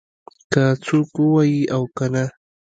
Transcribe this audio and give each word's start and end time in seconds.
که 0.51 0.63
څوک 0.85 1.09
ووایي 1.21 1.61
او 1.75 1.83
کنه 1.97 2.25